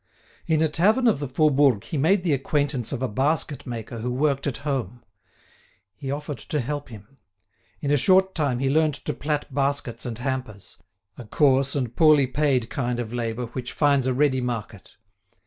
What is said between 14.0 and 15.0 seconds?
a ready market.